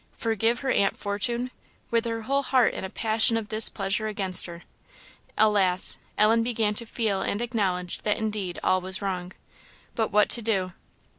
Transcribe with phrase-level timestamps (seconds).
[0.17, 1.51] Forgive her aunt Fortune!
[1.91, 4.63] with her whole heart in a passion of displeasure against her.
[5.37, 5.99] Alas!
[6.17, 9.31] Ellen began to feel and acknowledge that indeed all was wrong.
[9.93, 10.73] But what to do?